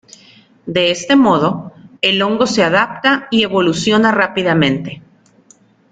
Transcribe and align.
De 0.65 0.89
este 0.89 1.15
modo, 1.15 1.73
el 2.01 2.23
hongo 2.23 2.47
se 2.47 2.63
adapta 2.63 3.27
y 3.29 3.43
evoluciona 3.43 4.11
rápidamente. 4.11 5.03